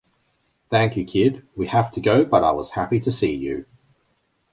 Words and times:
Thank 0.67 0.97
you 0.97 1.05
kid, 1.05 1.47
we 1.55 1.67
have 1.67 1.91
to 1.91 2.01
go 2.01 2.25
but 2.25 2.43
I 2.43 2.49
was 2.53 2.71
happy 2.71 2.99
to 2.99 3.11
see 3.11 3.35
you. 3.35 3.67